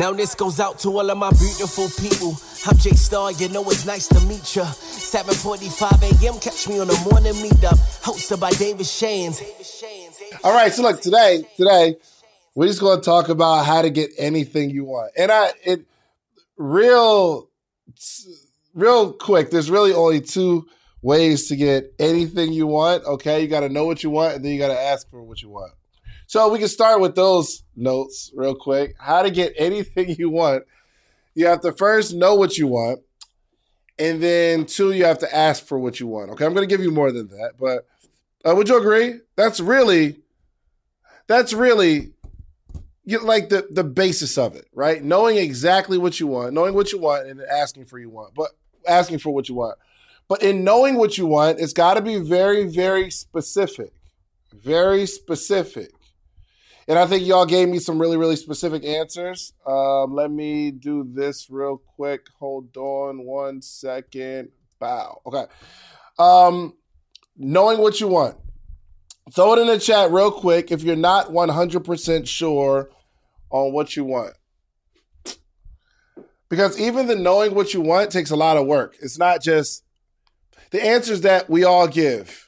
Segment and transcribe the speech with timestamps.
[0.00, 2.36] Now this goes out to all of my beautiful people.
[2.66, 4.64] I'm Jay Star, you know it's nice to meet ya.
[4.64, 6.40] 7:45 a.m.
[6.40, 9.40] Catch me on the morning meetup, hosted by David Shands.
[10.42, 11.96] All right, so look today, today
[12.56, 15.86] we're just going to talk about how to get anything you want, and I it
[16.56, 17.48] real,
[18.74, 19.50] real quick.
[19.50, 20.66] There's really only two
[21.02, 23.04] ways to get anything you want.
[23.04, 25.22] Okay, you got to know what you want, and then you got to ask for
[25.22, 25.72] what you want.
[26.26, 28.94] So we can start with those notes real quick.
[28.98, 30.64] How to get anything you want.
[31.34, 33.00] You have to first know what you want.
[33.98, 36.30] And then two, you have to ask for what you want.
[36.30, 37.86] Okay, I'm going to give you more than that, but
[38.44, 39.20] uh, would you agree?
[39.36, 40.16] That's really,
[41.28, 42.12] that's really,
[43.04, 45.02] you like the the basis of it, right?
[45.02, 48.50] Knowing exactly what you want, knowing what you want, and asking for you want, but
[48.88, 49.78] asking for what you want.
[50.26, 53.92] But in knowing what you want, it's got to be very, very specific,
[54.52, 55.92] very specific.
[56.86, 59.54] And I think y'all gave me some really, really specific answers.
[59.66, 62.26] Um, let me do this real quick.
[62.38, 64.50] Hold on one second.
[64.78, 65.20] Bow.
[65.26, 65.44] Okay.
[66.18, 66.74] Um,
[67.36, 68.36] knowing what you want.
[69.32, 72.90] Throw it in the chat real quick if you're not 100% sure
[73.50, 74.34] on what you want.
[76.50, 78.96] Because even the knowing what you want takes a lot of work.
[79.00, 79.82] It's not just
[80.70, 82.43] the answers that we all give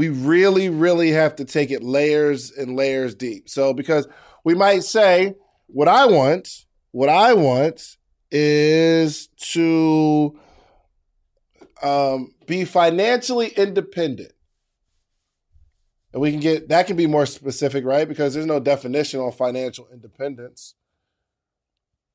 [0.00, 3.50] we really, really have to take it layers and layers deep.
[3.50, 4.08] So, because
[4.44, 5.34] we might say,
[5.66, 6.48] what I want,
[6.90, 7.98] what I want
[8.30, 10.40] is to
[11.82, 14.32] um, be financially independent.
[16.14, 18.08] And we can get that can be more specific, right?
[18.08, 20.76] Because there's no definition on financial independence.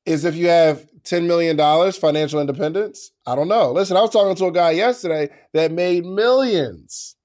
[0.04, 1.56] Is if you have $10 million
[1.92, 3.12] financial independence?
[3.24, 3.70] I don't know.
[3.70, 7.15] Listen, I was talking to a guy yesterday that made millions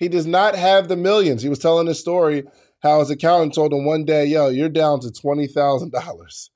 [0.00, 1.42] he does not have the millions.
[1.42, 2.44] He was telling his story
[2.82, 6.50] how his accountant told him one day, "Yo, you're down to twenty thousand dollars,"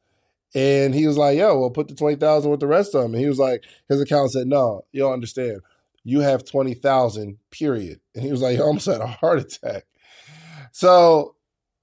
[0.54, 3.12] and he was like, "Yo, well, put the twenty thousand with the rest of them."
[3.12, 5.60] And he was like, his accountant said, "No, you don't understand.
[6.04, 9.84] You have twenty thousand, period." And he was like, "I almost had a heart attack."
[10.72, 11.36] So,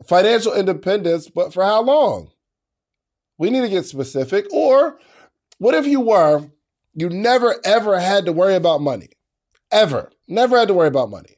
[0.07, 2.31] financial independence, but for how long?
[3.37, 4.51] We need to get specific.
[4.51, 4.99] Or,
[5.59, 6.49] what if you were,
[6.95, 9.09] you never ever had to worry about money,
[9.71, 11.37] ever, never had to worry about money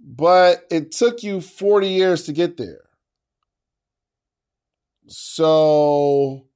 [0.00, 2.82] but it took you 40 years to get there.
[5.06, 6.46] So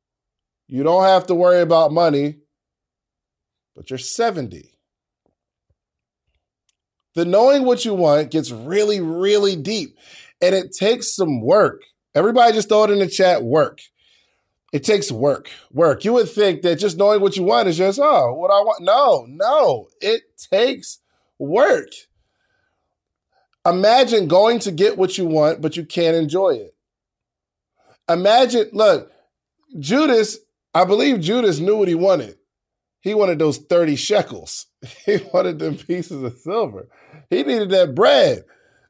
[0.66, 2.38] you don't have to worry about money,
[3.76, 4.70] but you're 70.
[7.14, 9.98] The knowing what you want gets really, really deep
[10.40, 11.82] and it takes some work.
[12.14, 13.80] Everybody just throw it in the chat work.
[14.72, 15.50] It takes work.
[15.72, 16.04] Work.
[16.04, 18.82] You would think that just knowing what you want is just, oh, what I want.
[18.82, 20.98] No, no, it takes
[21.38, 21.90] work.
[23.66, 26.74] Imagine going to get what you want, but you can't enjoy it.
[28.08, 29.10] Imagine, look,
[29.78, 30.38] Judas,
[30.74, 32.36] I believe Judas knew what he wanted.
[33.00, 34.66] He wanted those 30 shekels.
[35.06, 36.88] He wanted them pieces of silver.
[37.30, 38.44] He needed that bread.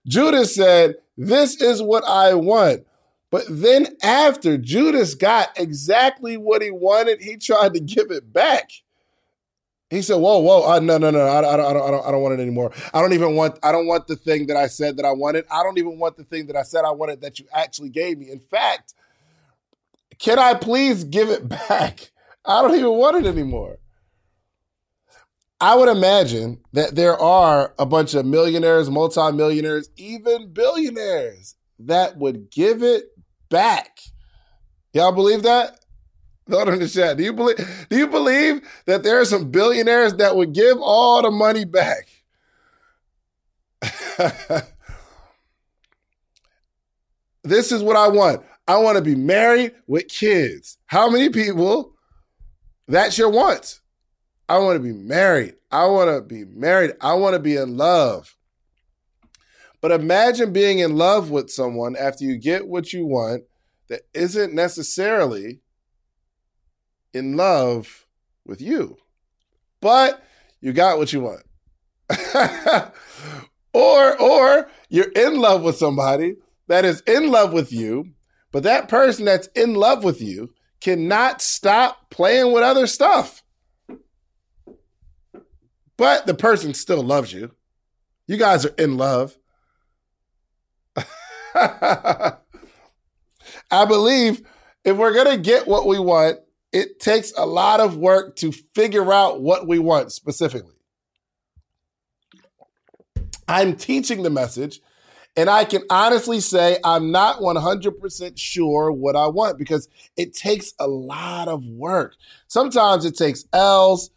[0.06, 2.84] Judas said, This is what I want.
[3.30, 8.70] But then, after Judas got exactly what he wanted, he tried to give it back.
[9.94, 12.22] He said, "Whoa, whoa, uh, no, no, no, I, I, don't, I don't, I don't
[12.22, 12.72] want it anymore.
[12.92, 15.44] I don't even want, I don't want the thing that I said that I wanted.
[15.50, 18.18] I don't even want the thing that I said I wanted that you actually gave
[18.18, 18.30] me.
[18.30, 18.94] In fact,
[20.18, 22.10] can I please give it back?
[22.44, 23.78] I don't even want it anymore."
[25.60, 32.50] I would imagine that there are a bunch of millionaires, multimillionaires, even billionaires that would
[32.50, 33.04] give it
[33.48, 33.98] back.
[34.92, 35.83] Y'all believe that?
[36.46, 37.16] Throw in the chat.
[37.16, 37.86] Do you believe?
[37.88, 42.08] Do you believe that there are some billionaires that would give all the money back?
[47.44, 48.42] this is what I want.
[48.66, 50.78] I want to be married with kids.
[50.86, 51.92] How many people?
[52.86, 53.80] That's your want.
[54.48, 55.54] I want to be married.
[55.70, 56.92] I want to be married.
[57.00, 58.36] I want to be in love.
[59.80, 63.44] But imagine being in love with someone after you get what you want
[63.88, 65.60] that isn't necessarily
[67.14, 68.06] in love
[68.44, 68.96] with you,
[69.80, 70.22] but
[70.60, 71.42] you got what you want.
[73.72, 76.36] or or you're in love with somebody
[76.68, 78.10] that is in love with you,
[78.52, 83.42] but that person that's in love with you cannot stop playing with other stuff.
[85.96, 87.52] But the person still loves you.
[88.26, 89.36] You guys are in love.
[91.54, 92.36] I
[93.86, 94.42] believe
[94.84, 96.38] if we're going to get what we want,
[96.74, 100.74] it takes a lot of work to figure out what we want specifically.
[103.46, 104.80] I'm teaching the message,
[105.36, 110.74] And I can honestly say I'm not 100% sure what I want because it takes
[110.78, 112.14] a lot of work.
[112.46, 114.10] Sometimes it takes L's,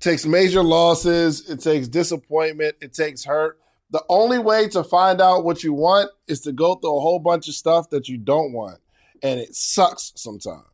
[0.00, 3.58] takes major losses, it takes disappointment, it takes hurt.
[3.90, 7.20] The only way to find out what you want is to go through a whole
[7.20, 8.80] bunch of stuff that you don't want.
[9.22, 10.64] And it sucks sometimes.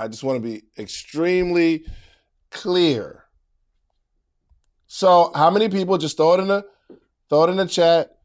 [0.00, 1.84] I just want to be extremely
[2.50, 3.24] clear.
[4.86, 6.64] So, how many people just throw it in the
[7.28, 8.16] throw it in the chat?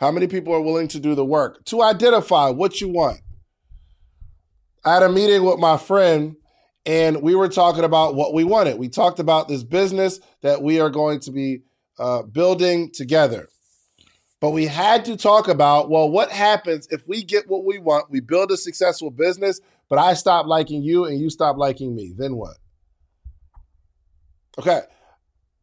[0.00, 3.20] How many people are willing to do the work to identify what you want?
[4.86, 6.36] I had a meeting with my friend
[6.86, 8.78] and we were talking about what we wanted.
[8.78, 11.60] We talked about this business that we are going to be
[11.98, 13.48] uh, building together.
[14.40, 18.10] But we had to talk about well, what happens if we get what we want?
[18.10, 22.14] We build a successful business, but I stop liking you and you stop liking me.
[22.16, 22.56] Then what?
[24.58, 24.80] Okay.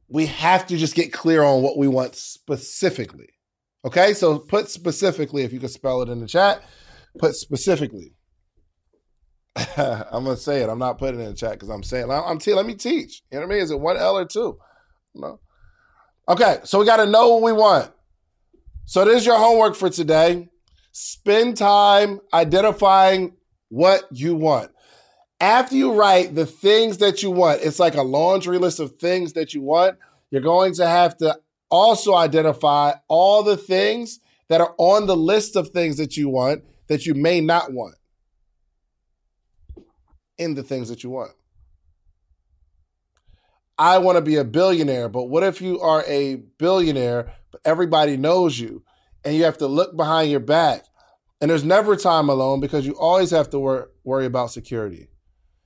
[0.07, 3.29] We have to just get clear on what we want specifically.
[3.83, 4.13] Okay.
[4.13, 6.63] So put specifically, if you could spell it in the chat,
[7.17, 8.13] put specifically.
[9.77, 10.69] I'm gonna say it.
[10.69, 13.23] I'm not putting it in the chat because I'm saying I'm te- let me teach.
[13.31, 13.63] You know what I mean?
[13.63, 14.57] Is it one L or two?
[15.13, 15.39] No.
[16.27, 17.91] Okay, so we got to know what we want.
[18.85, 20.49] So this is your homework for today.
[20.91, 23.35] Spend time identifying
[23.69, 24.71] what you want.
[25.39, 29.33] After you write the things that you want, it's like a laundry list of things
[29.33, 29.97] that you want.
[30.31, 31.37] You're going to have to
[31.69, 36.63] also identify all the things that are on the list of things that you want
[36.87, 37.95] that you may not want
[40.37, 41.31] in the things that you want.
[43.77, 48.15] I want to be a billionaire, but what if you are a billionaire, but everybody
[48.15, 48.83] knows you
[49.23, 50.85] and you have to look behind your back
[51.41, 55.09] and there's never time alone because you always have to wor- worry about security.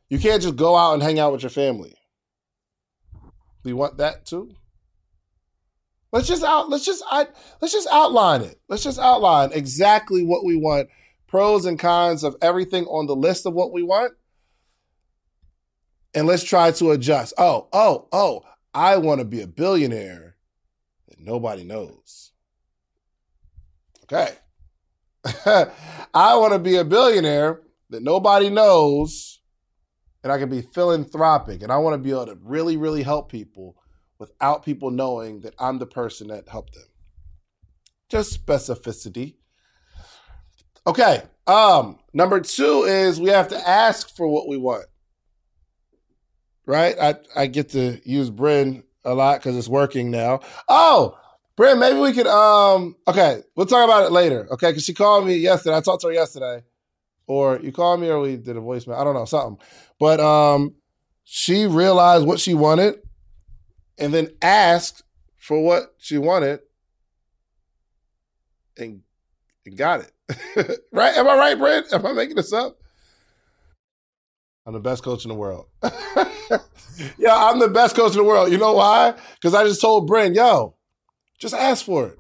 [0.10, 1.96] You can't just go out and hang out with your family.
[3.64, 4.56] Do you want that too?
[6.12, 6.70] Let's just out.
[6.70, 7.28] Let's just I,
[7.62, 8.60] let's just outline it.
[8.68, 10.90] Let's just outline exactly what we want,
[11.28, 14.14] pros and cons of everything on the list of what we want,
[16.16, 17.36] and let's try to adjust.
[17.38, 18.44] Oh, oh, oh!
[18.74, 20.36] I want to be a billionaire
[21.10, 22.32] that nobody knows.
[24.04, 24.34] Okay.
[25.46, 29.40] I want to be a billionaire that nobody knows
[30.24, 33.32] and I can be philanthropic and I want to be able to really, really help
[33.32, 33.76] people
[34.18, 36.84] without people knowing that I'm the person that helped them.
[38.10, 39.36] Just specificity.
[40.86, 41.24] Okay.
[41.48, 44.86] Um, number two is we have to ask for what we want.
[46.66, 46.96] Right?
[47.00, 50.42] I, I get to use Bryn a lot because it's working now.
[50.68, 51.19] Oh,
[51.60, 54.48] Brent, maybe we could um okay, we'll talk about it later.
[54.50, 55.76] Okay, because she called me yesterday.
[55.76, 56.64] I talked to her yesterday.
[57.28, 58.98] Or you called me or we did a voicemail.
[58.98, 59.62] I don't know, something.
[60.00, 60.76] But um
[61.26, 63.00] she realized what she wanted
[63.98, 65.04] and then asked
[65.36, 66.62] for what she wanted
[68.78, 69.02] and,
[69.66, 70.80] and got it.
[70.94, 71.14] right?
[71.18, 71.92] Am I right, Brent?
[71.92, 72.78] Am I making this up?
[74.66, 75.66] I'm the best coach in the world.
[77.18, 78.50] yeah, I'm the best coach in the world.
[78.50, 79.14] You know why?
[79.34, 80.78] Because I just told Brent, yo,
[81.40, 82.20] just ask for it.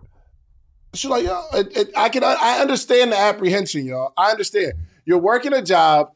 [0.95, 4.13] She's like, yo, it, it, I can, I understand the apprehension, y'all.
[4.17, 4.73] I understand.
[5.05, 6.13] You're working a job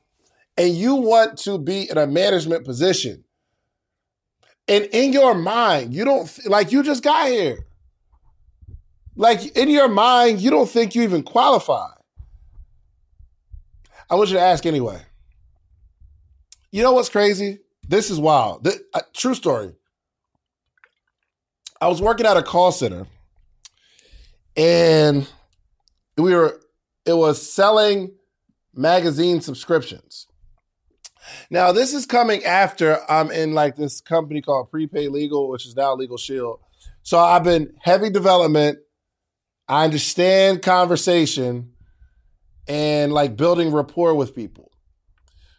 [0.57, 3.23] and you want to be in a management position.
[4.67, 7.65] And in your mind, you don't, like, you just got here.
[9.15, 11.89] Like, in your mind, you don't think you even qualify.
[14.09, 15.01] I want you to ask anyway.
[16.71, 17.59] You know what's crazy?
[17.87, 18.63] This is wild.
[18.63, 19.75] This, uh, true story.
[21.83, 23.05] I was working at a call center
[24.55, 25.27] and
[26.15, 26.61] we were
[27.05, 28.13] it was selling
[28.73, 30.27] magazine subscriptions.
[31.49, 35.75] Now, this is coming after I'm in like this company called Prepaid Legal, which is
[35.75, 36.61] now Legal Shield.
[37.01, 38.79] So I've been heavy development.
[39.67, 41.73] I understand conversation
[42.65, 44.71] and like building rapport with people.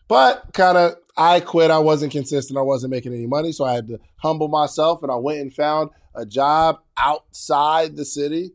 [0.09, 1.71] But kind of I quit.
[1.71, 2.59] I wasn't consistent.
[2.59, 3.53] I wasn't making any money.
[3.53, 8.05] So I had to humble myself and I went and found a job outside the
[8.05, 8.53] city.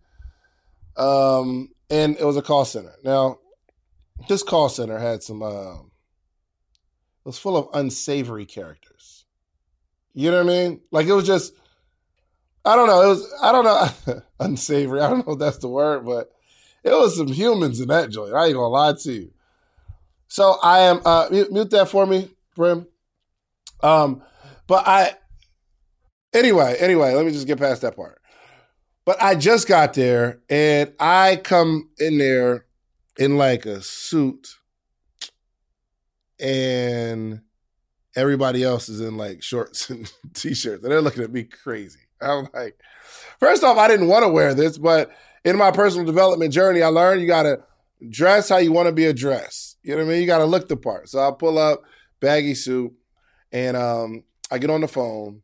[0.97, 2.93] Um, and it was a call center.
[3.03, 3.39] Now,
[4.27, 9.25] this call center had some, uh, it was full of unsavory characters.
[10.13, 10.81] You know what I mean?
[10.91, 11.53] Like it was just,
[12.65, 13.01] I don't know.
[13.01, 15.01] It was, I don't know, unsavory.
[15.01, 16.29] I don't know if that's the word, but
[16.83, 18.33] it was some humans in that joint.
[18.33, 19.31] I ain't gonna lie to you.
[20.27, 22.29] So I am, uh, mute, mute that for me,
[23.81, 24.21] Um,
[24.67, 25.13] but I,
[26.33, 28.21] anyway, anyway, let me just get past that part.
[29.05, 32.65] But I just got there and I come in there
[33.17, 34.55] in like a suit
[36.39, 37.41] and
[38.15, 41.99] everybody else is in like shorts and t-shirts and they're looking at me crazy.
[42.21, 42.77] I'm like,
[43.39, 45.09] first off, I didn't want to wear this, but
[45.45, 47.63] in my personal development journey, I learned you got to
[48.09, 49.77] dress how you want to be addressed.
[49.83, 50.21] You know what I mean?
[50.21, 51.09] You got to look the part.
[51.09, 51.81] So I pull up,
[52.19, 52.93] baggy suit,
[53.51, 55.41] and um, I get on the phone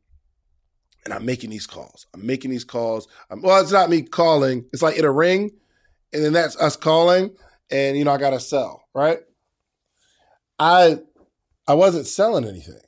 [1.05, 2.07] and I'm making these calls.
[2.13, 3.07] I'm making these calls.
[3.29, 4.65] I'm, well, it's not me calling.
[4.73, 5.51] It's like it'll ring,
[6.11, 7.35] and then that's us calling,
[7.69, 9.19] and you know I got to sell, right?
[10.59, 10.99] I
[11.67, 12.79] I wasn't selling anything.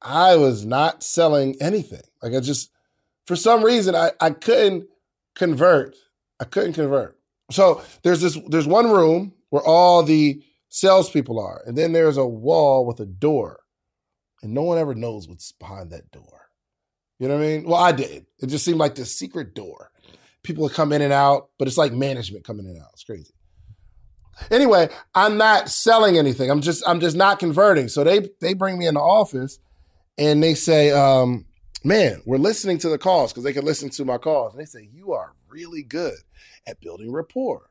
[0.00, 2.02] I was not selling anything.
[2.22, 2.70] Like I just,
[3.26, 4.88] for some reason, I, I couldn't
[5.34, 5.94] convert.
[6.40, 7.18] I couldn't convert.
[7.50, 10.42] So there's this, there's one room where all the
[10.72, 13.60] salespeople are, and then there's a wall with a door,
[14.42, 16.48] and no one ever knows what's behind that door.
[17.18, 17.64] You know what I mean?
[17.64, 18.26] Well, I did.
[18.40, 19.92] It just seemed like this secret door.
[20.42, 22.88] People would come in and out, but it's like management coming in and out.
[22.94, 23.34] It's crazy.
[24.50, 26.50] Anyway, I'm not selling anything.
[26.50, 27.88] I'm just I'm just not converting.
[27.88, 29.58] So they they bring me in the office
[30.18, 31.44] and they say, um,
[31.84, 34.54] man, we're listening to the calls because they can listen to my calls.
[34.54, 36.16] And they say, you are really good
[36.66, 37.68] at building rapport.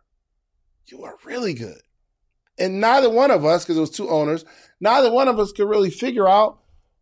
[0.86, 1.82] You are really good.
[2.62, 4.46] And neither one of us, because it was two owners,
[4.80, 6.60] neither one of us could really figure out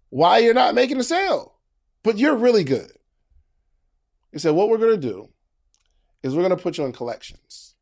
[0.09, 1.55] why you're not making a sale.
[2.01, 2.93] But you're really good.
[4.31, 5.29] He said, what we're going to do
[6.23, 7.75] is we're going to put you in collections.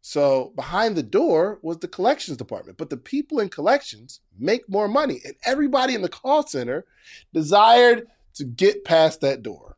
[0.00, 4.88] So behind the door was the collections department, but the people in collections make more
[4.88, 6.84] money, and everybody in the call center
[7.32, 9.76] desired to get past that door.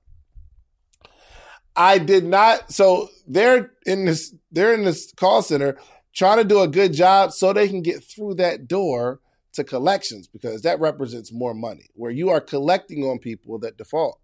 [1.76, 2.72] I did not.
[2.72, 4.34] So they're in this.
[4.52, 5.78] They're in this call center
[6.12, 9.20] trying to do a good job so they can get through that door
[9.52, 11.86] to collections because that represents more money.
[11.94, 14.20] Where you are collecting on people that default.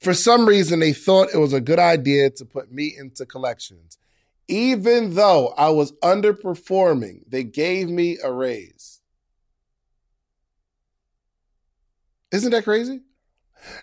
[0.00, 3.98] For some reason, they thought it was a good idea to put me into collections
[4.50, 9.00] even though I was underperforming, they gave me a raise.
[12.32, 13.00] Isn't that crazy?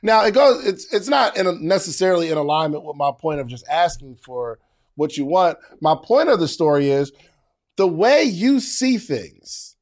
[0.02, 0.66] Now it goes.
[0.66, 4.60] It's it's not in a, necessarily in alignment with my point of just asking for
[4.98, 5.58] what you want.
[5.80, 7.14] My point of the story is
[7.78, 9.76] the way you see things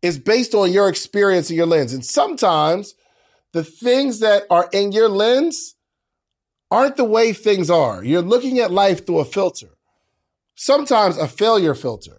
[0.00, 2.94] is based on your experience and your lens, and sometimes
[3.52, 5.76] the things that are in your lens
[6.70, 8.02] aren't the way things are.
[8.02, 9.68] You're looking at life through a filter,
[10.56, 12.18] sometimes a failure filter.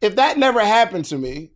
[0.00, 1.52] If that never happened to me,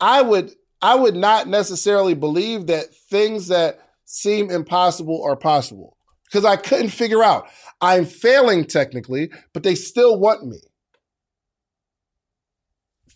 [0.00, 5.98] I would I would not necessarily believe that things that seem impossible are possible
[6.30, 7.48] because I couldn't figure out.
[7.80, 10.60] I'm failing technically, but they still want me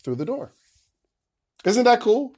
[0.03, 0.51] through the door.
[1.63, 2.35] Isn't that cool?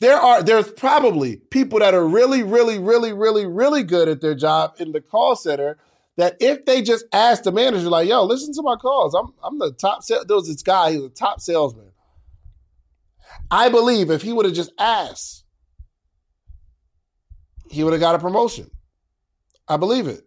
[0.00, 4.34] there are there's probably people that are really, really, really, really, really good at their
[4.34, 5.78] job in the call center
[6.16, 9.14] that if they just ask the manager, like, yo, listen to my calls.
[9.14, 10.26] I'm I'm the top sales.
[10.26, 11.92] There was this guy, he was a top salesman.
[13.50, 15.44] I believe if he would have just asked,
[17.70, 18.70] he would have got a promotion.
[19.68, 20.26] I believe it.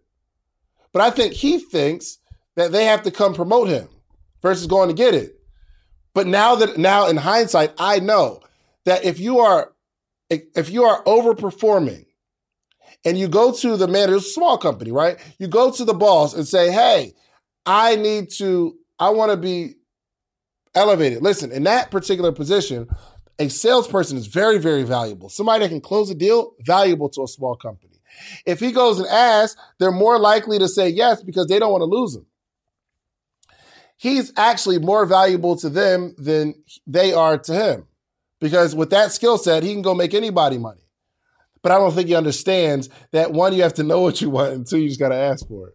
[0.92, 2.18] But I think he thinks
[2.56, 3.88] that they have to come promote him
[4.42, 5.36] versus going to get it.
[6.14, 8.40] But now that now in hindsight, I know
[8.84, 9.72] that if you are
[10.28, 12.06] if you are overperforming
[13.04, 15.18] and you go to the manager, small company, right?
[15.38, 17.14] You go to the boss and say, "Hey,
[17.64, 19.74] I need to I want to be
[20.74, 22.88] elevated." Listen, in that particular position,
[23.38, 25.28] a salesperson is very very valuable.
[25.28, 27.89] Somebody that can close a deal, valuable to a small company.
[28.46, 31.82] If he goes and asks, they're more likely to say yes because they don't want
[31.82, 32.26] to lose him.
[33.96, 36.54] He's actually more valuable to them than
[36.86, 37.86] they are to him.
[38.40, 40.80] Because with that skill set, he can go make anybody money.
[41.62, 44.54] But I don't think he understands that one, you have to know what you want,
[44.54, 45.74] and two, you just got to ask for it.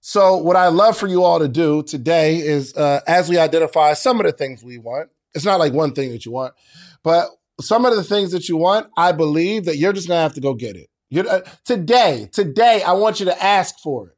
[0.00, 3.94] So, what I love for you all to do today is uh, as we identify
[3.94, 6.54] some of the things we want, it's not like one thing that you want,
[7.02, 7.28] but
[7.60, 10.40] some of the things that you want, I believe that you're just to have to
[10.40, 10.88] go get it.
[11.16, 14.16] Uh, today, today, I want you to ask for it.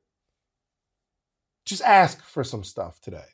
[1.66, 3.24] Just ask for some stuff today.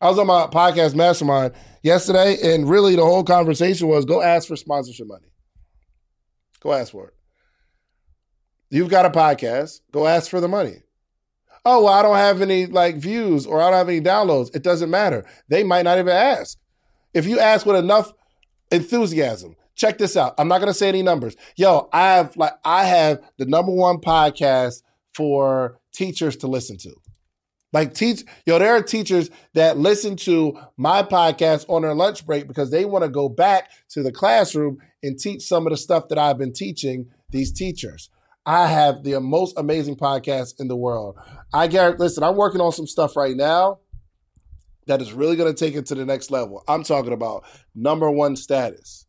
[0.00, 4.46] I was on my podcast mastermind yesterday, and really the whole conversation was go ask
[4.46, 5.28] for sponsorship money.
[6.60, 7.14] Go ask for it.
[8.70, 10.82] You've got a podcast, go ask for the money.
[11.64, 14.54] Oh, well, I don't have any like views or I don't have any downloads.
[14.54, 15.24] It doesn't matter.
[15.48, 16.58] They might not even ask.
[17.14, 18.12] If you ask with enough
[18.70, 20.34] enthusiasm, check this out.
[20.38, 21.36] I'm not gonna say any numbers.
[21.56, 24.82] Yo, I have like I have the number one podcast
[25.14, 26.94] for teachers to listen to.
[27.72, 32.48] Like teach, yo, there are teachers that listen to my podcast on their lunch break
[32.48, 36.08] because they want to go back to the classroom and teach some of the stuff
[36.08, 38.08] that I've been teaching these teachers.
[38.46, 41.16] I have the most amazing podcast in the world.
[41.52, 43.80] I get listen, I'm working on some stuff right now
[44.88, 46.64] that is really going to take it to the next level.
[46.66, 49.06] I'm talking about number one status.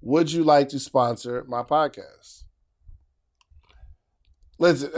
[0.00, 2.44] would you like to sponsor my podcast?
[4.58, 4.90] Listen,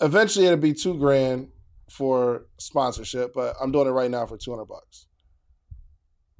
[0.00, 1.48] eventually it'll be two grand
[1.90, 5.06] for sponsorship, but I'm doing it right now for 200 bucks.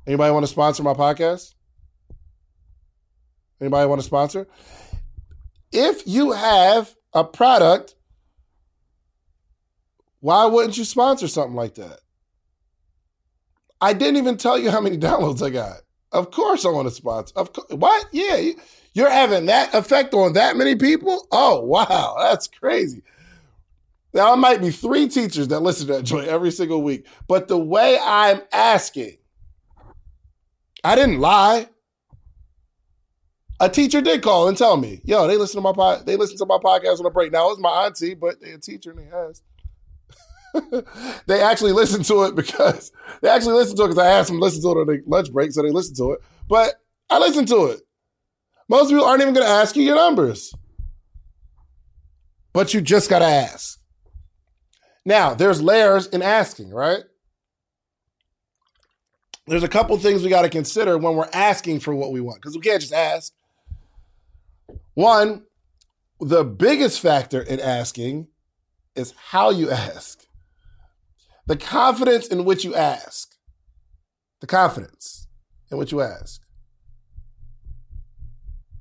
[0.06, 1.54] Anybody want to sponsor my podcast?
[3.61, 4.46] Anybody want to sponsor?
[5.73, 7.94] If you have a product,
[10.20, 12.00] why wouldn't you sponsor something like that?
[13.80, 15.78] I didn't even tell you how many downloads I got.
[16.12, 17.33] Of course, I want to sponsor.
[17.37, 18.06] Of course, what?
[18.12, 18.52] Yeah,
[18.95, 21.26] you're having that effect on that many people.
[21.30, 23.02] Oh wow, that's crazy.
[24.14, 27.49] Now, I might be three teachers that listen to that joint every single week, but
[27.49, 29.18] the way I'm asking,
[30.83, 31.68] I didn't lie.
[33.61, 36.38] A teacher did call and tell me, "Yo, they listen to my pod, they listen
[36.38, 39.00] to my podcast on a break." Now it's my auntie, but they're a teacher and
[39.00, 39.42] they has.
[41.27, 44.39] they actually listen to it because they actually listen to it because I asked them
[44.39, 46.21] to listen to it on the lunch break, so they listen to it.
[46.49, 46.75] But
[47.11, 47.81] I listen to it.
[48.69, 50.53] Most people aren't even going to ask you your numbers,
[52.53, 53.79] but you just got to ask.
[55.05, 57.05] Now, there's layers in asking, right?
[59.47, 62.43] There's a couple things we got to consider when we're asking for what we want
[62.43, 63.33] because we can't just ask.
[64.95, 65.45] One,
[66.21, 68.27] the biggest factor in asking
[68.97, 70.25] is how you ask.
[71.47, 73.35] The confidence in which you ask.
[74.41, 75.29] The confidence
[75.71, 76.43] in which you ask.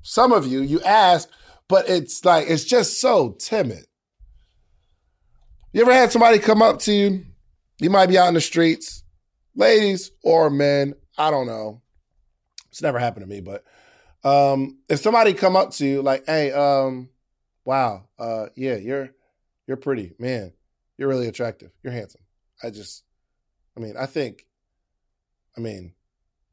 [0.02, 1.30] Some of you, you ask,
[1.68, 3.86] but it's like, it's just so timid.
[5.74, 7.26] You ever had somebody come up to you?
[7.80, 9.04] You might be out in the streets,
[9.56, 11.82] ladies or men, I don't know.
[12.70, 13.64] It's never happened to me, but
[14.24, 17.10] um, if somebody come up to you like, "Hey, um,
[17.64, 19.12] wow, uh, yeah, you're
[19.68, 20.52] you're pretty, man.
[20.98, 21.72] You're really attractive.
[21.84, 22.25] You're handsome."
[22.64, 23.04] I just,
[23.76, 24.46] I mean, I think,
[25.58, 25.94] I mean,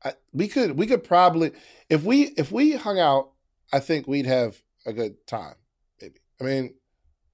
[0.04, 1.52] I, we could we could probably
[1.88, 3.30] if we if we hung out,
[3.72, 5.54] I think we'd have a good time.
[6.00, 6.20] Maybe.
[6.40, 6.74] I mean,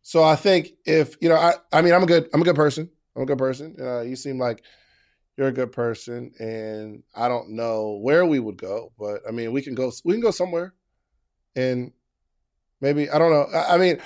[0.03, 2.57] so I think if you know, I I mean, I'm a good I'm a good
[2.57, 2.91] person.
[3.17, 3.77] I'm a good person.
[3.81, 4.63] Uh, you seem like
[5.37, 9.53] you're a good person, and I don't know where we would go, but I mean,
[9.53, 10.75] we can go we can go somewhere,
[11.57, 11.93] and
[12.81, 13.47] maybe I don't know.
[13.55, 13.99] I, I mean,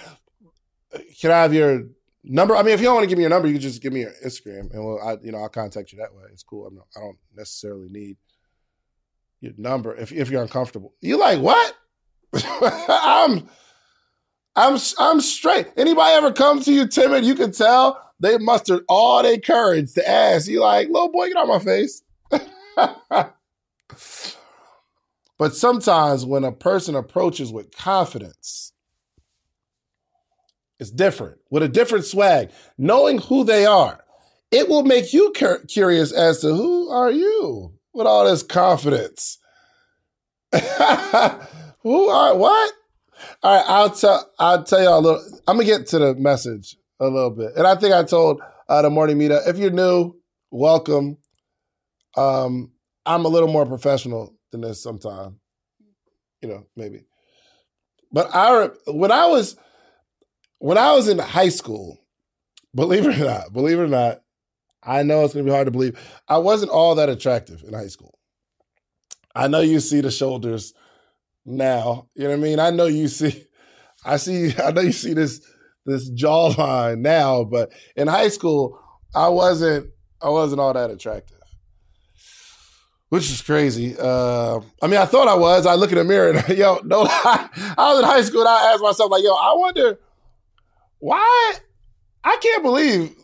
[1.20, 1.84] can I have your
[2.24, 2.56] number?
[2.56, 3.92] I mean, if you don't want to give me your number, you can just give
[3.92, 6.22] me your Instagram, and we'll, I, you know, I'll contact you that way.
[6.32, 6.66] It's cool.
[6.66, 8.16] I'm not, I don't necessarily need
[9.40, 10.94] your number if if you're uncomfortable.
[11.00, 11.76] You like what?
[12.34, 13.48] I'm
[14.54, 15.68] I'm I'm straight.
[15.76, 17.24] Anybody ever come to you timid?
[17.24, 20.48] You can tell they mustered all their courage to ask.
[20.48, 22.02] You like, little boy, get out my face.
[25.38, 28.71] but sometimes when a person approaches with confidence,
[30.82, 32.50] it's different with a different swag.
[32.76, 34.04] Knowing who they are,
[34.50, 39.38] it will make you cur- curious as to who are you with all this confidence.
[40.52, 42.72] who are what?
[43.44, 45.22] All right, I'll tell I'll tell you a little.
[45.46, 48.82] I'm gonna get to the message a little bit, and I think I told uh,
[48.82, 49.48] the morning meetup.
[49.48, 50.16] If you're new,
[50.50, 51.16] welcome.
[52.16, 52.72] Um,
[53.06, 55.36] I'm a little more professional than this sometimes,
[56.42, 57.04] you know, maybe.
[58.10, 59.56] But I when I was
[60.62, 61.98] when I was in high school,
[62.72, 64.22] believe it or not, believe it or not,
[64.80, 65.98] I know it's gonna be hard to believe.
[66.28, 68.16] I wasn't all that attractive in high school.
[69.34, 70.72] I know you see the shoulders
[71.44, 72.06] now.
[72.14, 72.60] You know what I mean?
[72.60, 73.44] I know you see,
[74.04, 75.44] I see, I know you see this
[75.84, 78.78] this jawline now, but in high school,
[79.16, 81.40] I wasn't, I wasn't all that attractive,
[83.08, 83.96] which is crazy.
[83.98, 85.66] Uh, I mean, I thought I was.
[85.66, 88.48] I look in the mirror and yo, no, I, I was in high school and
[88.48, 89.98] I asked myself like, yo, I wonder
[91.02, 91.54] why.
[92.22, 93.16] I can't believe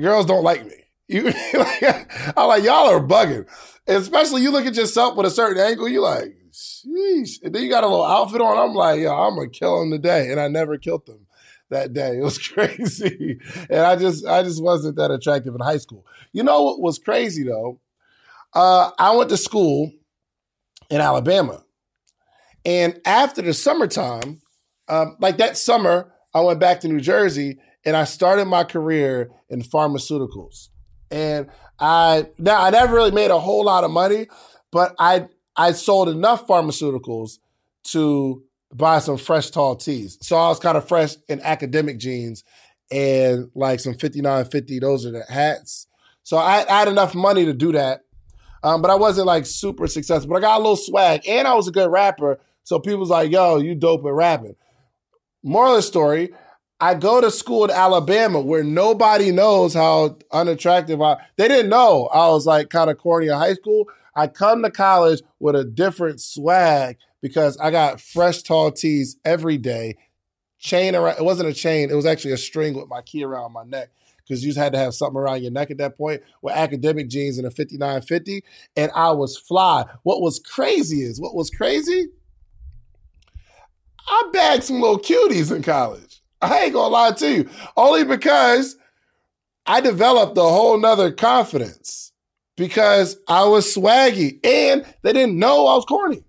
[0.00, 0.72] girls don't like me.
[1.06, 3.46] You, like, I'm like, y'all are bugging.
[3.86, 7.42] Especially you look at yourself with a certain angle, you like, sheesh.
[7.42, 8.56] And then you got a little outfit on.
[8.56, 10.30] I'm like, yo, I'm gonna kill him today.
[10.30, 11.26] And I never killed them
[11.68, 12.18] that day.
[12.18, 13.38] It was crazy.
[13.68, 16.06] and I just I just wasn't that attractive in high school.
[16.32, 17.80] You know what was crazy though?
[18.54, 19.92] Uh, I went to school
[20.88, 21.64] in Alabama.
[22.64, 24.40] And after the summertime,
[24.88, 29.30] um, like that summer, I went back to New Jersey and I started my career
[29.48, 30.68] in pharmaceuticals.
[31.10, 34.28] And I now I never really made a whole lot of money,
[34.70, 37.38] but I I sold enough pharmaceuticals
[37.88, 40.18] to buy some fresh tall tees.
[40.22, 42.44] So I was kind of fresh in Akademiks jeans
[42.90, 44.78] and like some 5950.
[44.78, 45.86] Those are the hats.
[46.22, 48.02] So I, I had enough money to do that.
[48.62, 50.28] Um, but I wasn't like super successful.
[50.28, 52.38] But I got a little swag and I was a good rapper.
[52.62, 54.54] So people was like, yo, you dope at rapping.
[55.42, 56.32] Moral of the story,
[56.80, 61.16] I go to school in Alabama where nobody knows how unattractive I.
[61.36, 63.86] They didn't know I was like kind of corny in high school.
[64.14, 69.58] I come to college with a different swag because I got fresh tall tees every
[69.58, 69.96] day.
[70.58, 71.18] Chain around.
[71.18, 71.90] It wasn't a chain.
[71.90, 74.72] It was actually a string with my key around my neck because you just had
[74.72, 78.44] to have something around your neck at that point with Akademiks jeans and a 5950.
[78.76, 79.84] And I was fly.
[80.02, 82.08] What was crazy is what was crazy?
[84.10, 86.20] I bagged some little cuties in college.
[86.42, 87.48] I ain't gonna lie to you.
[87.76, 88.76] Only because
[89.66, 92.12] I developed a whole nother confidence
[92.56, 96.24] because I was swaggy and they didn't know I was corny.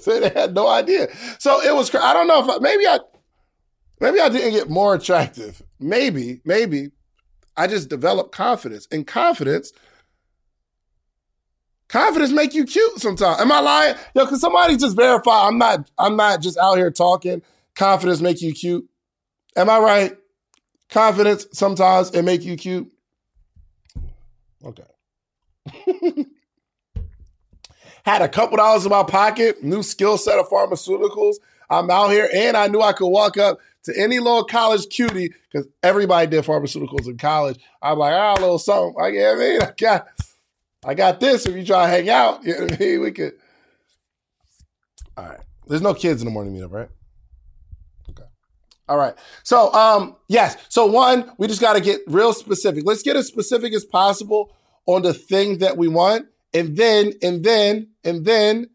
[0.00, 1.08] so they had no idea.
[1.38, 2.98] So it was, I don't know if I, maybe I,
[4.00, 5.62] maybe I didn't get more attractive.
[5.78, 6.92] Maybe, maybe,
[7.56, 8.88] I just developed confidence.
[8.90, 9.72] And confidence,
[11.92, 13.40] confidence make you cute sometimes.
[13.40, 13.94] Am I lying?
[14.14, 17.42] Yo, can somebody just verify I'm not I'm not just out here talking.
[17.74, 18.88] Confidence make you cute.
[19.56, 20.16] Am I right?
[20.88, 22.90] Confidence sometimes it make you cute.
[24.64, 24.82] Okay.
[28.04, 31.36] Had a couple dollars in my pocket, new skill set of pharmaceuticals.
[31.70, 35.32] I'm out here and I knew I could walk up to any little college cutie
[35.50, 37.58] because everybody did pharmaceuticals in college.
[37.80, 38.94] I'm like, ah, a little something.
[39.00, 40.08] I, get, mean, I got,
[40.84, 41.46] I got this.
[41.46, 43.00] If you try to hang out, you know what I mean?
[43.00, 43.34] We could.
[45.16, 45.40] All right.
[45.66, 46.88] There's no kids in the morning meetup, right?
[48.10, 48.28] Okay.
[48.88, 49.14] All right.
[49.44, 50.56] So, um, yes.
[50.68, 52.84] So one, we just got to get real specific.
[52.84, 54.54] Let's get as specific as possible
[54.86, 58.68] on the thing that we want, and then, and then, and then,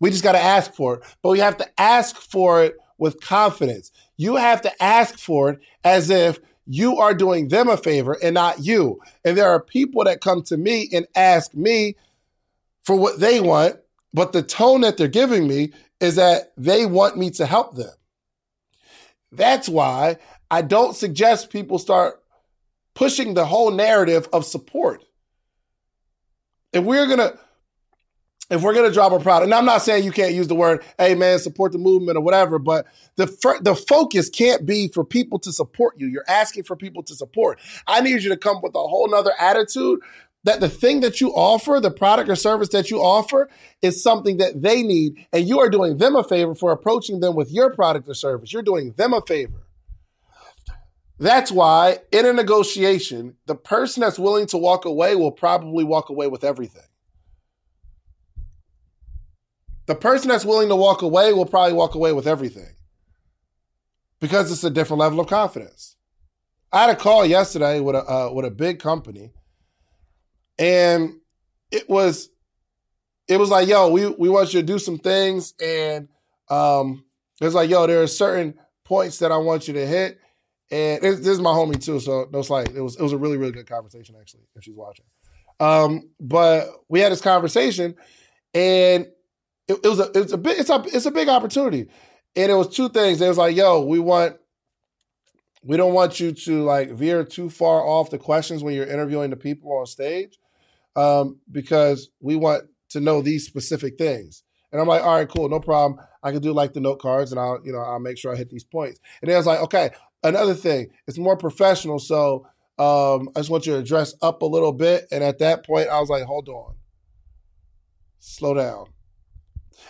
[0.00, 1.02] we just got to ask for it.
[1.22, 3.92] But we have to ask for it with confidence.
[4.16, 8.34] You have to ask for it as if you are doing them a favor and
[8.34, 9.00] not you.
[9.24, 11.96] And there are people that come to me and ask me
[12.84, 13.76] for what they want,
[14.12, 17.92] but the tone that they're giving me is that they want me to help them.
[19.30, 20.18] That's why
[20.50, 22.22] I don't suggest people start
[22.94, 25.04] pushing the whole narrative of support.
[26.72, 27.38] If we're going to
[28.52, 30.54] if we're going to drop a product, and I'm not saying you can't use the
[30.54, 32.86] word, hey man, support the movement or whatever, but
[33.16, 33.26] the,
[33.62, 36.06] the focus can't be for people to support you.
[36.06, 37.58] You're asking for people to support.
[37.86, 40.00] I need you to come with a whole nother attitude
[40.44, 43.48] that the thing that you offer, the product or service that you offer,
[43.80, 47.34] is something that they need, and you are doing them a favor for approaching them
[47.34, 48.52] with your product or service.
[48.52, 49.66] You're doing them a favor.
[51.18, 56.08] That's why in a negotiation, the person that's willing to walk away will probably walk
[56.08, 56.82] away with everything.
[59.86, 62.76] The person that's willing to walk away will probably walk away with everything
[64.20, 65.96] because it's a different level of confidence.
[66.72, 69.32] I had a call yesterday with a uh, with a big company,
[70.58, 71.20] and
[71.70, 72.30] it was
[73.28, 76.08] it was like, yo, we we want you to do some things, and
[76.48, 77.04] um,
[77.40, 80.18] it was like, yo, there are certain points that I want you to hit,
[80.70, 82.68] and this is my homie too, so no slight.
[82.74, 85.06] It was it was a really really good conversation actually if she's watching.
[85.60, 87.96] Um, but we had this conversation,
[88.54, 89.06] and
[89.72, 91.88] it, it was a it's a big it's a it's a big opportunity.
[92.34, 93.20] And it was two things.
[93.20, 94.36] It was like, yo, we want
[95.64, 99.30] we don't want you to like veer too far off the questions when you're interviewing
[99.30, 100.38] the people on stage.
[100.94, 104.42] Um, because we want to know these specific things.
[104.70, 106.00] And I'm like, all right, cool, no problem.
[106.22, 108.36] I can do like the note cards and I'll, you know, I'll make sure I
[108.36, 109.00] hit these points.
[109.20, 109.90] And then I was like, okay,
[110.22, 111.98] another thing, it's more professional.
[111.98, 112.46] So
[112.78, 115.06] um, I just want you to dress up a little bit.
[115.10, 116.74] And at that point, I was like, hold on.
[118.18, 118.86] Slow down.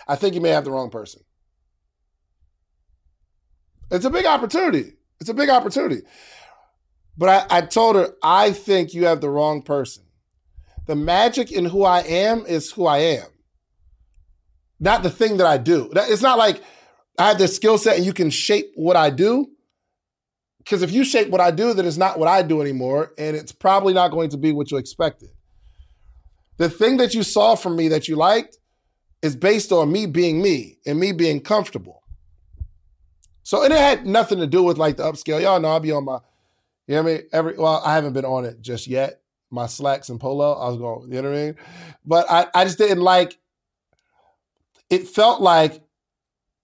[0.07, 1.21] I think you may have the wrong person.
[3.91, 4.93] It's a big opportunity.
[5.19, 6.01] It's a big opportunity.
[7.17, 10.03] But I, I told her, I think you have the wrong person.
[10.87, 13.27] The magic in who I am is who I am,
[14.79, 15.91] not the thing that I do.
[15.95, 16.61] It's not like
[17.17, 19.47] I have this skill set and you can shape what I do.
[20.57, 23.13] Because if you shape what I do, then it's not what I do anymore.
[23.17, 25.29] And it's probably not going to be what you expected.
[26.57, 28.57] The thing that you saw from me that you liked
[29.23, 32.03] is based on me being me and me being comfortable.
[33.41, 35.41] So and it had nothing to do with like the upscale.
[35.41, 36.19] Y'all know I'll be on my,
[36.87, 37.23] you know what I mean?
[37.31, 39.21] Every well, I haven't been on it just yet.
[39.49, 40.53] My slacks and polo.
[40.53, 41.55] I was going, you know what I mean?
[42.05, 43.39] But I, I just didn't like
[44.89, 45.81] it felt like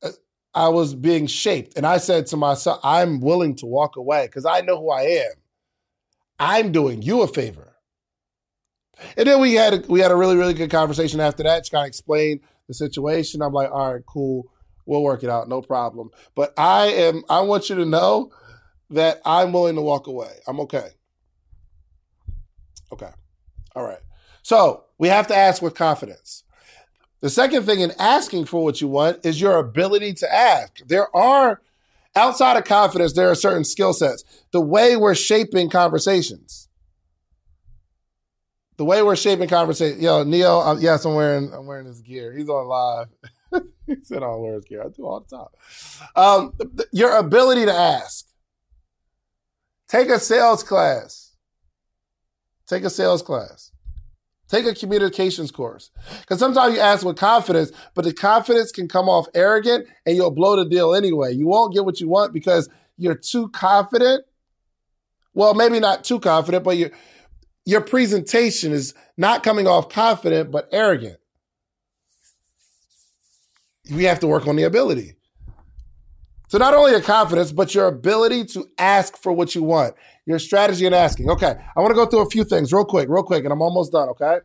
[0.04, 0.10] uh,
[0.54, 1.78] I was being shaped.
[1.78, 5.02] And I said to myself, I'm willing to walk away because I know who I
[5.04, 5.32] am.
[6.40, 7.76] I'm doing you a favor.
[9.18, 11.66] And then we had a, we had a really really good conversation after that.
[11.66, 13.42] She kind of explained the situation.
[13.42, 14.46] I'm like, all right, cool,
[14.86, 16.10] we'll work it out, no problem.
[16.36, 18.32] But I am I want you to know
[18.90, 20.32] that I'm willing to walk away.
[20.48, 20.90] I'm okay.
[22.92, 23.12] Okay,
[23.76, 24.00] all right.
[24.42, 26.44] So we have to ask with confidence.
[27.22, 30.78] The second thing in asking for what you want is your ability to ask.
[30.88, 31.62] There are
[32.16, 34.24] outside of confidence, there are certain skill sets.
[34.52, 36.69] The way we're shaping conversations.
[38.80, 40.02] The way we're shaping conversation.
[40.02, 42.34] Yo, uh, yes, I'm wearing I'm wearing this gear.
[42.34, 43.08] He's on live.
[43.86, 44.82] he said I'll wear his gear.
[44.82, 45.48] I do all the time.
[46.16, 48.26] Um, th- your ability to ask.
[49.90, 51.36] Take a sales class.
[52.68, 53.74] Take a sales class.
[54.48, 55.92] Take a communications course.
[56.22, 60.32] Because sometimes you ask with confidence, but the confidence can come off arrogant and you'll
[60.32, 61.34] blow the deal anyway.
[61.34, 64.24] You won't get what you want because you're too confident.
[65.34, 66.92] Well, maybe not too confident, but your
[67.70, 71.18] your presentation is not coming off confident but arrogant.
[73.92, 75.16] We have to work on the ability.
[76.48, 79.94] So not only your confidence, but your ability to ask for what you want.
[80.26, 81.30] Your strategy in asking.
[81.30, 83.62] Okay, I want to go through a few things real quick, real quick, and I'm
[83.62, 84.10] almost done.
[84.10, 84.40] Okay,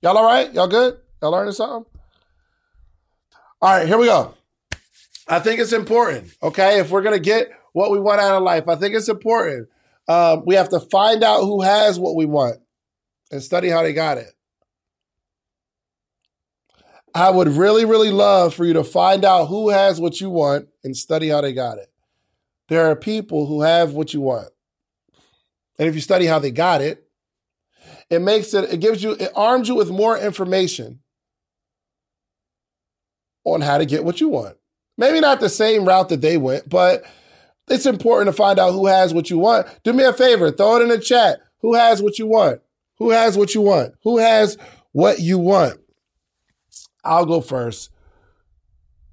[0.00, 0.52] y'all all right?
[0.54, 0.96] Y'all good?
[1.20, 1.90] Y'all learning something?
[3.60, 4.34] All right, here we go.
[5.26, 6.32] I think it's important.
[6.40, 9.68] Okay, if we're gonna get what we want out of life, I think it's important.
[10.10, 12.56] Um, we have to find out who has what we want
[13.30, 14.34] and study how they got it.
[17.14, 20.66] I would really, really love for you to find out who has what you want
[20.82, 21.92] and study how they got it.
[22.68, 24.48] There are people who have what you want.
[25.78, 27.04] And if you study how they got it,
[28.10, 30.98] it makes it, it gives you, it arms you with more information
[33.44, 34.56] on how to get what you want.
[34.98, 37.04] Maybe not the same route that they went, but
[37.70, 39.66] it's important to find out who has what you want.
[39.84, 41.40] Do me a favor, throw it in the chat.
[41.60, 42.60] Who has what you want?
[42.98, 43.94] Who has what you want?
[44.02, 44.58] Who has
[44.92, 45.80] what you want?
[47.04, 47.90] I'll go first.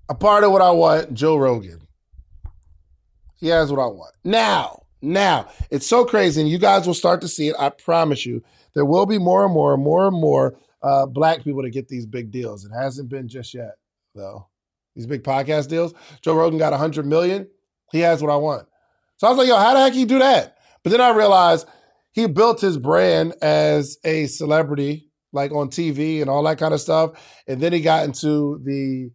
[0.09, 1.87] A part of what I want, Joe Rogan.
[3.35, 4.15] He has what I want.
[4.23, 7.55] Now, now, it's so crazy, and you guys will start to see it.
[7.59, 8.43] I promise you.
[8.73, 11.87] There will be more and more and more and more uh, black people to get
[11.87, 12.65] these big deals.
[12.65, 13.75] It hasn't been just yet,
[14.15, 14.47] though.
[14.95, 15.93] These big podcast deals.
[16.21, 17.47] Joe Rogan got 100 million.
[17.91, 18.67] He has what I want.
[19.17, 20.57] So I was like, yo, how the heck he do that?
[20.83, 21.67] But then I realized
[22.11, 26.81] he built his brand as a celebrity like on TV and all that kind of
[26.81, 27.11] stuff.
[27.47, 29.11] And then he got into the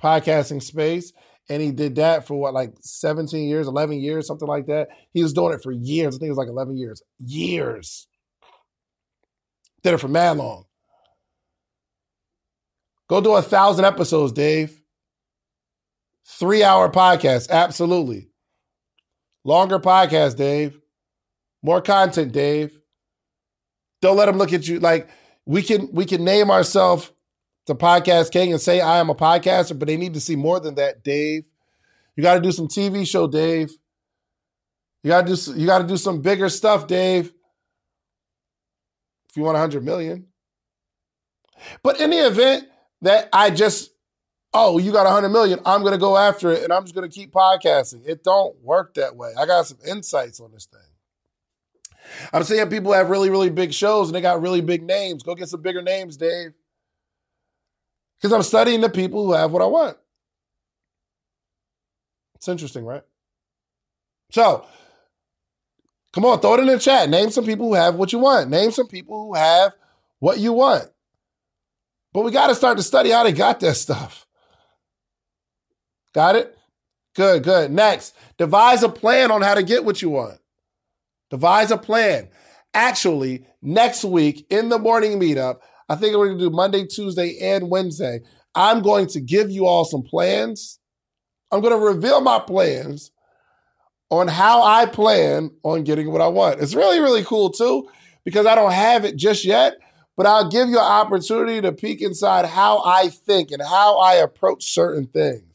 [0.00, 1.12] podcasting space
[1.48, 4.88] and he did that for what, like 17 years, 11 years, something like that.
[5.12, 6.16] He was doing it for years.
[6.16, 7.02] I think it was like 11 years.
[7.18, 8.06] Years.
[9.82, 10.64] Did it for mad long.
[13.08, 14.81] Go do a thousand episodes, Dave.
[16.26, 17.50] Three hour podcast.
[17.50, 18.28] Absolutely.
[19.44, 20.78] Longer podcast, Dave.
[21.62, 22.78] More content, Dave.
[24.00, 25.08] Don't let them look at you like
[25.46, 27.10] we can we can name ourselves
[27.66, 30.58] the podcast king and say I am a podcaster, but they need to see more
[30.60, 31.44] than that, Dave.
[32.16, 33.72] You got to do some TV show, Dave.
[35.02, 37.32] You got to do you got to do some bigger stuff, Dave.
[39.28, 40.26] If you want 100 million.
[41.82, 42.68] But in the event
[43.02, 43.91] that I just
[44.54, 46.94] oh, you got a 100 million, I'm going to go after it and I'm just
[46.94, 48.06] going to keep podcasting.
[48.06, 49.32] It don't work that way.
[49.38, 50.80] I got some insights on this thing.
[52.32, 55.22] I'm seeing people have really, really big shows and they got really big names.
[55.22, 56.52] Go get some bigger names, Dave.
[58.20, 59.96] Because I'm studying the people who have what I want.
[62.34, 63.02] It's interesting, right?
[64.30, 64.66] So,
[66.12, 67.08] come on, throw it in the chat.
[67.08, 68.50] Name some people who have what you want.
[68.50, 69.72] Name some people who have
[70.18, 70.88] what you want.
[72.12, 74.26] But we got to start to study how they got that stuff.
[76.14, 76.56] Got it?
[77.14, 77.70] Good, good.
[77.70, 80.38] Next, devise a plan on how to get what you want.
[81.30, 82.28] Devise a plan.
[82.74, 85.56] Actually, next week in the morning meetup,
[85.88, 88.20] I think we're going to do Monday, Tuesday, and Wednesday.
[88.54, 90.78] I'm going to give you all some plans.
[91.50, 93.10] I'm going to reveal my plans
[94.10, 96.60] on how I plan on getting what I want.
[96.60, 97.88] It's really, really cool too,
[98.24, 99.74] because I don't have it just yet,
[100.16, 104.14] but I'll give you an opportunity to peek inside how I think and how I
[104.14, 105.51] approach certain things.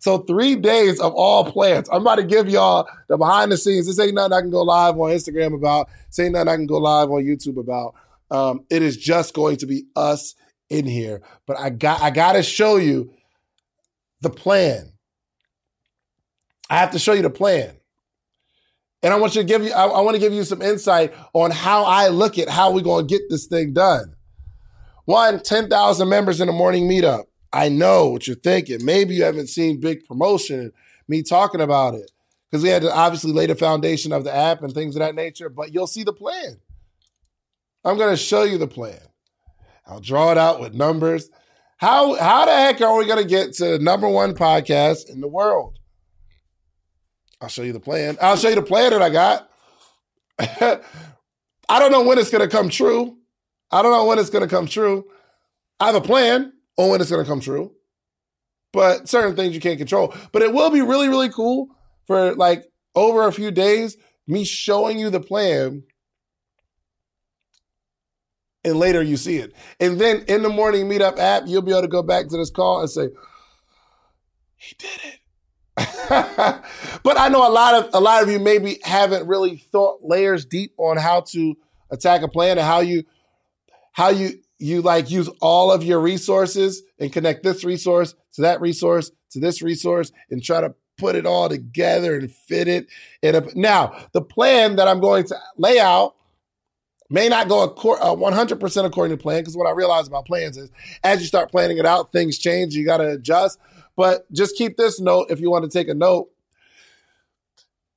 [0.00, 1.88] So three days of all plans.
[1.90, 3.86] I'm about to give y'all the behind the scenes.
[3.86, 5.88] This ain't nothing I can go live on Instagram about.
[6.08, 7.94] This ain't nothing I can go live on YouTube about.
[8.30, 10.34] Um, it is just going to be us
[10.70, 11.22] in here.
[11.46, 13.12] But I got I gotta show you
[14.20, 14.92] the plan.
[16.70, 17.74] I have to show you the plan.
[19.02, 21.14] And I want you to give you, I, I want to give you some insight
[21.32, 24.14] on how I look at how we're going to get this thing done.
[25.04, 27.24] One, 10,000 members in the morning meetup.
[27.52, 28.84] I know what you're thinking.
[28.84, 30.72] Maybe you haven't seen big promotion,
[31.08, 32.10] me talking about it,
[32.50, 35.14] because we had to obviously lay the foundation of the app and things of that
[35.14, 36.58] nature, but you'll see the plan.
[37.84, 39.00] I'm going to show you the plan.
[39.86, 41.30] I'll draw it out with numbers.
[41.78, 45.20] How, how the heck are we going to get to the number one podcast in
[45.20, 45.78] the world?
[47.40, 48.18] I'll show you the plan.
[48.20, 49.48] I'll show you the plan that I got.
[51.68, 53.16] I don't know when it's going to come true.
[53.70, 55.06] I don't know when it's going to come true.
[55.78, 57.72] I have a plan on when it's going to come true.
[58.72, 60.14] But certain things you can't control.
[60.32, 61.68] But it will be really, really cool
[62.06, 62.64] for like
[62.94, 65.82] over a few days, me showing you the plan,
[68.64, 69.54] and later you see it.
[69.80, 72.50] And then in the morning meetup app, you'll be able to go back to this
[72.50, 73.08] call and say,
[74.56, 75.20] he did it.
[77.04, 80.44] but I know a lot of a lot of you maybe haven't really thought layers
[80.44, 81.54] deep on how to
[81.90, 83.04] attack a plan and how you
[83.92, 88.60] how you you like use all of your resources and connect this resource to that
[88.60, 92.88] resource to this resource and try to put it all together and fit it
[93.22, 96.14] in a now the plan that i'm going to lay out
[97.10, 100.70] may not go 100% according to plan because what i realize about plans is
[101.04, 103.58] as you start planning it out things change you got to adjust.
[103.96, 106.30] But just keep this note if you want to take a note.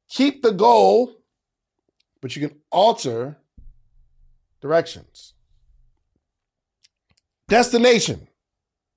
[0.10, 1.14] Keep the goal
[2.22, 3.38] but you can alter
[4.62, 5.31] directions
[7.52, 8.30] Destination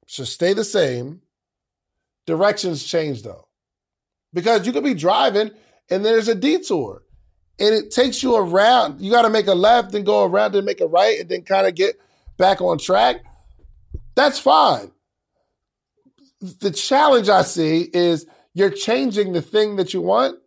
[0.06, 1.22] should stay the same.
[2.24, 3.48] Directions change though.
[4.32, 5.50] Because you could be driving
[5.90, 7.02] and there's a detour
[7.58, 9.00] and it takes you around.
[9.00, 11.42] You got to make a left and go around and make a right and then
[11.42, 12.00] kind of get
[12.36, 13.24] back on track.
[14.14, 14.92] That's fine.
[16.40, 20.38] The challenge I see is you're changing the thing that you want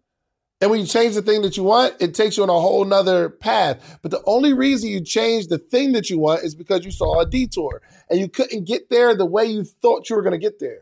[0.59, 2.83] and when you change the thing that you want, it takes you on a whole
[2.83, 3.99] nother path.
[4.01, 7.19] But the only reason you change the thing that you want is because you saw
[7.19, 10.39] a detour and you couldn't get there the way you thought you were going to
[10.39, 10.81] get there.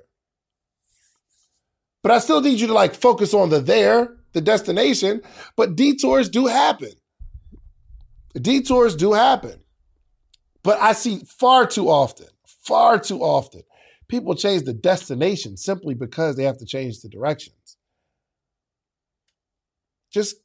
[2.03, 5.21] But I still need you to like focus on the there, the destination.
[5.57, 6.91] But detours do happen.
[8.33, 9.59] Detours do happen.
[10.63, 13.63] But I see far too often, far too often,
[14.07, 17.77] people change the destination simply because they have to change the directions
[20.15, 20.37] just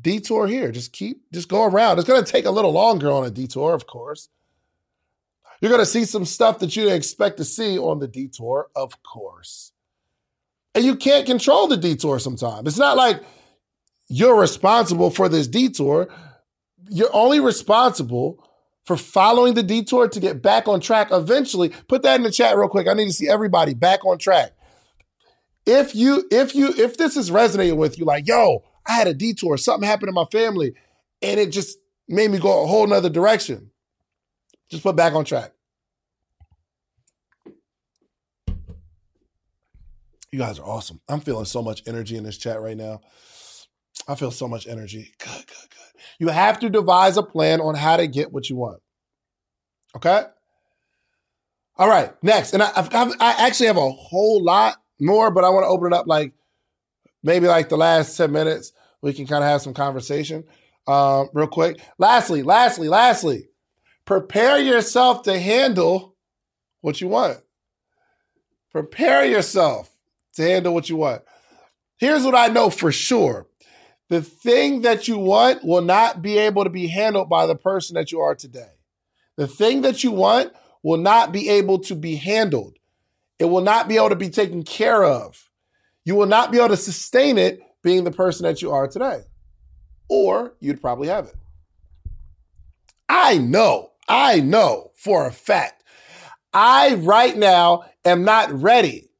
[0.00, 0.70] detour here.
[0.70, 1.98] Just keep, just go around.
[1.98, 4.28] It's going to take a little longer on a detour, of course.
[5.60, 8.68] You're going to see some stuff that you didn't expect to see on the detour,
[8.76, 9.72] of course.
[10.74, 12.68] And you can't control the detour sometimes.
[12.68, 13.22] It's not like
[14.08, 16.08] you're responsible for this detour.
[16.88, 18.44] You're only responsible
[18.84, 21.70] for following the detour to get back on track eventually.
[21.88, 22.86] Put that in the chat real quick.
[22.86, 24.52] I need to see everybody back on track
[25.66, 29.14] if you if you if this is resonating with you, like, yo, I had a
[29.14, 30.74] detour, something happened in my family,
[31.20, 33.70] and it just made me go a whole nother direction.
[34.70, 35.52] Just put back on track.
[40.32, 41.00] You guys are awesome.
[41.08, 43.00] I'm feeling so much energy in this chat right now.
[44.08, 45.12] I feel so much energy.
[45.18, 46.00] Good, good, good.
[46.18, 48.80] You have to devise a plan on how to get what you want.
[49.96, 50.24] Okay?
[51.78, 52.52] All right, next.
[52.52, 55.96] And I, I actually have a whole lot more, but I want to open it
[55.96, 56.32] up like
[57.22, 58.72] maybe like the last 10 minutes.
[59.02, 60.44] We can kind of have some conversation
[60.86, 61.80] um, real quick.
[61.98, 63.48] Lastly, lastly, lastly,
[64.04, 66.16] prepare yourself to handle
[66.80, 67.38] what you want.
[68.72, 69.90] Prepare yourself
[70.34, 71.22] to handle what you want.
[71.98, 73.46] Here's what I know for sure
[74.08, 77.94] the thing that you want will not be able to be handled by the person
[77.94, 78.70] that you are today.
[79.36, 82.75] The thing that you want will not be able to be handled
[83.38, 85.50] it will not be able to be taken care of.
[86.04, 89.22] You will not be able to sustain it being the person that you are today.
[90.08, 91.34] Or you'd probably have it.
[93.08, 95.84] I know, I know for a fact,
[96.52, 99.10] I right now am not ready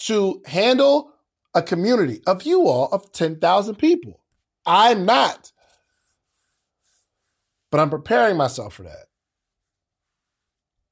[0.00, 1.12] to handle
[1.54, 4.20] a community of you all of 10,000 people.
[4.64, 5.52] I'm not.
[7.70, 9.06] But I'm preparing myself for that.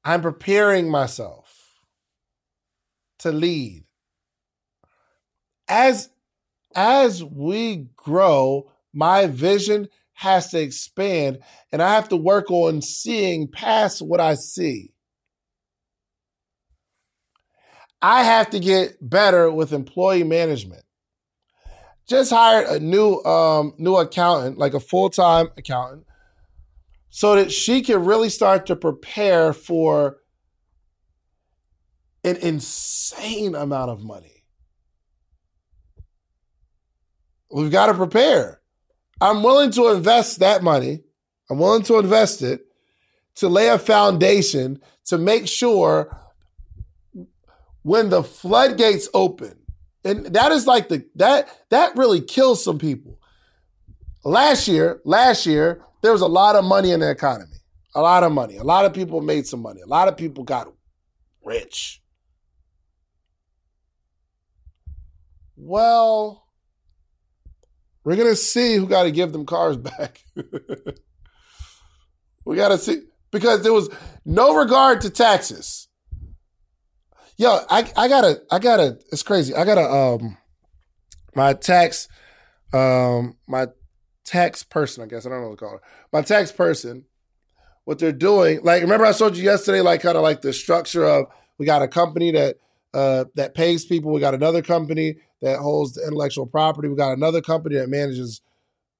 [0.04, 1.39] I'm preparing myself
[3.20, 3.84] to lead.
[5.68, 6.10] As
[6.74, 11.38] as we grow, my vision has to expand
[11.72, 14.92] and I have to work on seeing past what I see.
[18.02, 20.82] I have to get better with employee management.
[22.08, 26.06] Just hired a new um, new accountant, like a full time accountant,
[27.10, 30.19] so that she can really start to prepare for
[32.24, 34.44] an insane amount of money.
[37.50, 38.60] We've got to prepare.
[39.20, 41.02] I'm willing to invest that money.
[41.50, 42.66] I'm willing to invest it
[43.36, 46.16] to lay a foundation to make sure
[47.82, 49.58] when the floodgates open,
[50.04, 53.18] and that is like the that that really kills some people.
[54.24, 57.56] Last year, last year, there was a lot of money in the economy.
[57.94, 58.56] A lot of money.
[58.56, 59.80] A lot of people made some money.
[59.80, 60.72] A lot of people got
[61.42, 62.00] rich.
[65.62, 66.46] Well,
[68.02, 70.22] we're to see who got to give them cars back.
[72.44, 73.90] we got to see because there was
[74.24, 75.88] no regard to taxes.
[77.36, 79.54] Yo, I I gotta I gotta it's crazy.
[79.54, 80.36] I gotta um
[81.34, 82.06] my tax
[82.74, 83.68] um my
[84.24, 85.24] tax person, I guess.
[85.24, 85.82] I don't know what to call it.
[86.12, 87.06] My tax person,
[87.84, 91.06] what they're doing, like remember I showed you yesterday, like kind of like the structure
[91.06, 92.56] of we got a company that
[92.92, 97.16] uh that pays people, we got another company that holds the intellectual property, we got
[97.16, 98.40] another company that manages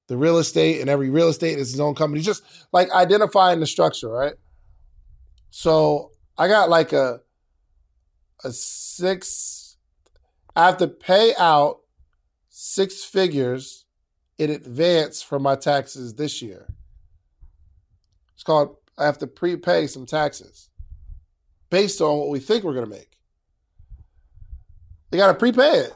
[0.07, 2.21] the real estate, and every real estate is its own company.
[2.21, 4.33] Just like identifying the structure, right?
[5.51, 7.21] So I got like a
[8.43, 9.77] a six.
[10.55, 11.81] I have to pay out
[12.49, 13.85] six figures
[14.37, 16.67] in advance for my taxes this year.
[18.33, 20.69] It's called I have to prepay some taxes
[21.69, 23.17] based on what we think we're going to make.
[25.09, 25.93] They got to prepay it.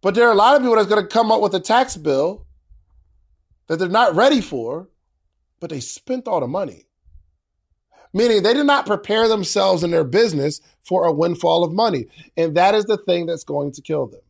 [0.00, 1.96] But there are a lot of people that's going to come up with a tax
[1.96, 2.46] bill
[3.66, 4.88] that they're not ready for,
[5.60, 6.88] but they spent all the money
[8.12, 12.06] meaning they did not prepare themselves in their business for a windfall of money.
[12.36, 14.20] And that is the thing that's going to kill them.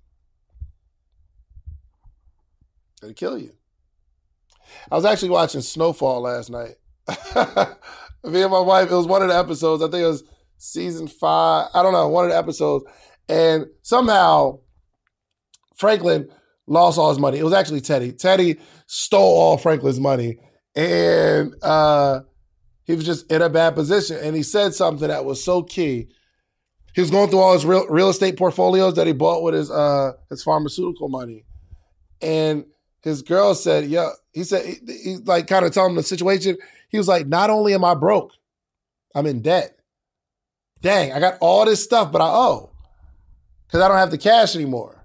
[3.03, 3.53] It'll kill you.
[4.91, 6.75] I was actually watching Snowfall last night.
[8.25, 10.25] Me and my wife, it was one of the episodes, I think it was
[10.59, 12.85] season five, I don't know, one of the episodes.
[13.29, 14.59] And somehow
[15.79, 16.29] Franklin
[16.67, 17.39] lost all his money.
[17.39, 18.13] It was actually Teddy.
[18.13, 20.39] Teddy stole all Franklin's money.
[20.77, 22.21] And uh
[22.89, 24.17] he was just in a bad position.
[24.17, 26.09] And he said something that was so key.
[26.95, 29.71] He was going through all his real, real estate portfolios that he bought with his
[29.71, 31.45] uh, his pharmaceutical money.
[32.23, 32.65] And
[33.03, 36.57] his girl said, Yeah, he said, he, he like kind of told him the situation.
[36.89, 38.33] He was like, Not only am I broke,
[39.15, 39.79] I'm in debt.
[40.81, 42.71] Dang, I got all this stuff, but I owe
[43.67, 44.98] because I don't have the cash anymore.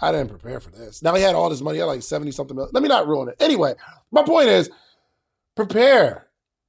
[0.00, 1.02] I didn't prepare for this.
[1.02, 2.70] Now he had all this money, he had like 70 something million.
[2.74, 3.36] Let me not ruin it.
[3.40, 3.74] Anyway,
[4.10, 4.70] my point is
[5.54, 6.26] prepare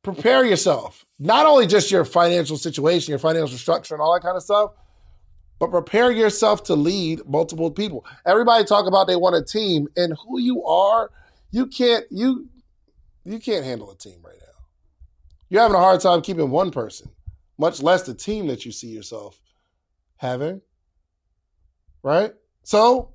[0.08, 1.06] prepare yourself.
[1.20, 4.72] Not only just your financial situation, your financial structure, and all that kind of stuff,
[5.60, 8.06] but prepare yourself to lead multiple people.
[8.26, 11.12] Everybody talk about they want a team, and who you are,
[11.52, 12.48] you can't you
[13.26, 14.66] you can't handle a team right now.
[15.50, 17.10] You're having a hard time keeping one person,
[17.58, 19.42] much less the team that you see yourself
[20.16, 20.62] having.
[22.02, 22.32] Right?
[22.64, 23.12] So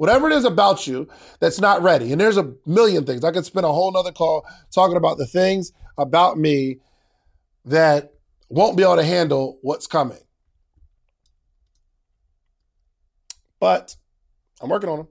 [0.00, 1.06] Whatever it is about you
[1.40, 3.22] that's not ready, and there's a million things.
[3.22, 6.78] I could spend a whole nother call talking about the things about me
[7.66, 8.14] that
[8.48, 10.16] won't be able to handle what's coming.
[13.60, 13.94] But
[14.62, 15.08] I'm working on them.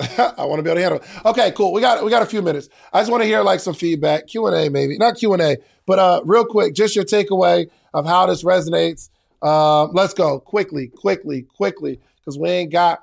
[0.38, 1.26] I want to be able to handle it.
[1.26, 1.74] Okay, cool.
[1.74, 2.70] We got we got a few minutes.
[2.90, 5.42] I just want to hear like some feedback, Q and A maybe, not Q and
[5.42, 9.10] A, but uh, real quick, just your takeaway of how this resonates.
[9.42, 13.02] Uh, let's go quickly, quickly, quickly, because we ain't got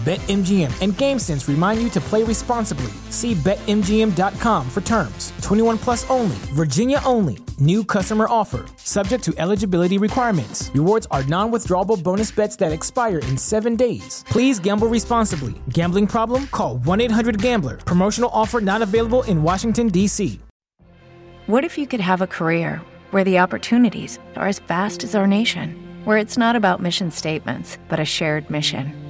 [0.00, 2.90] BetMGM and GameSense remind you to play responsibly.
[3.10, 5.34] See BetMGM.com for terms.
[5.42, 7.36] 21 plus only, Virginia only.
[7.58, 8.64] New customer offer.
[8.78, 10.70] Subject to eligibility requirements.
[10.72, 14.24] Rewards are non withdrawable bonus bets that expire in seven days.
[14.30, 15.60] Please gamble responsibly.
[15.68, 16.46] Gambling problem?
[16.46, 17.76] Call 1 800 Gambler.
[17.76, 20.40] Promotional offer not available in Washington, D.C.
[21.46, 22.80] What if you could have a career
[23.10, 25.76] where the opportunities are as vast as our nation,
[26.06, 29.09] where it's not about mission statements, but a shared mission?